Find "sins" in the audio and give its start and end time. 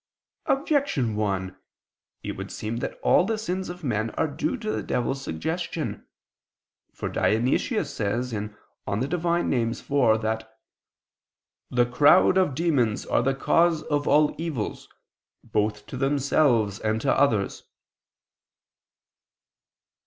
3.37-3.69